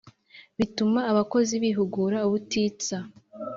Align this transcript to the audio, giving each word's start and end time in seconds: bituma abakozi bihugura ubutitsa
bituma 0.57 0.99
abakozi 1.11 1.53
bihugura 1.63 2.17
ubutitsa 2.27 2.97